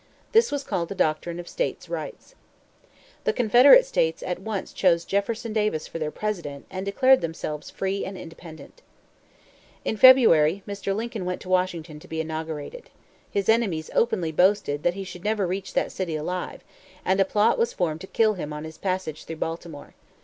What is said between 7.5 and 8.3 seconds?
free and